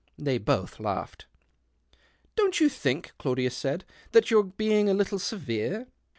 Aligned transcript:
They 0.17 0.39
both 0.39 0.79
laughed." 0.79 1.27
Don't 2.35 2.59
you 2.59 2.69
think," 2.69 3.11
Claudius 3.19 3.55
said," 3.55 3.85
that 4.13 4.25
>7ou're 4.25 4.57
being 4.57 4.89
a 4.89 4.95
little 4.95 5.19
severe 5.19 5.85